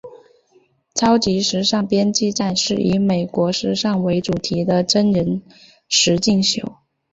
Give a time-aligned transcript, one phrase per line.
[0.95, 5.43] 超级时尚编辑战是以美国时尚为主题的真人
[5.89, 6.77] 实境秀。